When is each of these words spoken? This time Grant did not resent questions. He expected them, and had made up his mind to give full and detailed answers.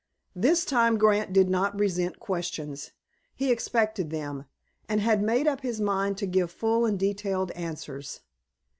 This 0.35 0.65
time 0.65 0.97
Grant 0.97 1.31
did 1.31 1.47
not 1.47 1.77
resent 1.79 2.19
questions. 2.19 2.89
He 3.35 3.51
expected 3.51 4.09
them, 4.09 4.45
and 4.89 4.99
had 4.99 5.21
made 5.21 5.45
up 5.45 5.61
his 5.61 5.79
mind 5.79 6.17
to 6.17 6.25
give 6.25 6.49
full 6.49 6.87
and 6.87 6.97
detailed 6.97 7.51
answers. 7.51 8.21